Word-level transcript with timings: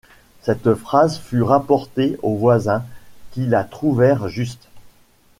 Cette 0.41 0.73
phrase 0.73 1.19
fut 1.19 1.43
rapportée 1.43 2.17
aux 2.23 2.35
voisins 2.35 2.83
qui 3.33 3.45
la 3.45 3.63
trouvèrent 3.63 4.29
juste. 4.29 4.67